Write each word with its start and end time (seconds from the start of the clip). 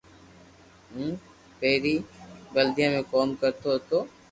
ھون 0.91 1.11
پيري 1.59 1.95
بلديئا 2.53 2.89
۾ 2.97 3.01
ڪوم 3.11 3.27
ڪرتو 3.41 3.69
ھتو 3.75 3.97